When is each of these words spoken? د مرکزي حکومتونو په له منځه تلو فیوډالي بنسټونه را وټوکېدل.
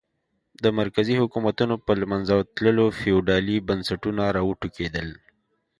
د 0.63 0.65
مرکزي 0.79 1.15
حکومتونو 1.21 1.75
په 1.85 1.91
له 1.99 2.05
منځه 2.11 2.35
تلو 2.57 2.85
فیوډالي 2.99 3.57
بنسټونه 3.67 4.23
را 4.35 4.41
وټوکېدل. 4.47 5.07